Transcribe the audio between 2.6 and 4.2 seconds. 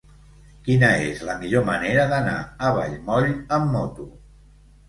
a Vallmoll amb moto?